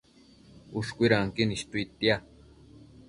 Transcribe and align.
Ushcuidanquin 0.81 1.53
istuidtia 1.57 2.17